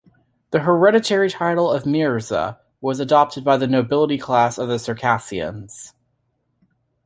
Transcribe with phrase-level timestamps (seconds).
[0.49, 5.93] The hereditary title of Mirza was adopted by the nobility class of the Circassians.